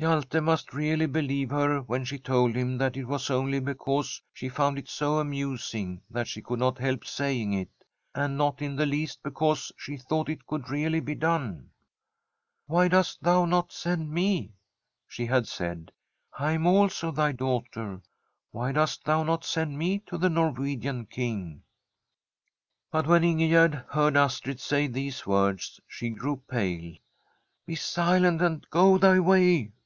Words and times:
Hjalte 0.00 0.42
must 0.42 0.72
really 0.72 1.04
believe 1.04 1.50
her 1.50 1.82
when 1.82 2.06
she 2.06 2.18
told 2.18 2.54
him 2.56 2.78
that 2.78 2.96
it 2.96 3.04
was 3.04 3.28
only 3.28 3.60
because 3.60 4.22
she 4.32 4.48
found 4.48 4.78
it 4.78 4.88
so 4.88 5.18
amusing 5.18 6.00
that 6.08 6.26
she 6.26 6.40
could 6.40 6.58
not 6.58 6.78
help 6.78 7.04
saying 7.04 7.52
it, 7.52 7.68
and 8.14 8.38
not 8.38 8.62
in 8.62 8.76
the 8.76 8.86
least 8.86 9.22
because 9.22 9.70
she 9.76 9.98
thought 9.98 10.30
it 10.30 10.46
could 10.46 10.70
really 10.70 11.00
be 11.00 11.14
done. 11.14 11.68
'"Why 12.66 12.88
dost 12.88 13.22
thou 13.22 13.44
not 13.44 13.72
send 13.74 14.10
me?" 14.10 14.54
she 15.06 15.26
had 15.26 15.46
said." 15.46 15.92
I 16.38 16.52
am 16.52 16.66
also 16.66 17.10
thy 17.10 17.32
daughter. 17.32 18.00
Why 18.52 18.72
dost 18.72 19.04
thou 19.04 19.22
not 19.22 19.44
send 19.44 19.76
me 19.76 19.98
to 20.06 20.16
the 20.16 20.30
Norwegian 20.30 21.04
King?"' 21.04 21.62
But 22.90 23.06
when 23.06 23.20
Ingegerd 23.20 23.84
heard 23.90 24.16
Astrid 24.16 24.60
say 24.60 24.86
these 24.86 25.26
words, 25.26 25.78
she 25.86 26.08
grew 26.08 26.42
pale. 26.48 26.94
*" 27.22 27.42
Be 27.66 27.74
silent, 27.74 28.40
and 28.40 28.66
go 28.70 28.96
thy 28.96 29.20
way 29.20 29.72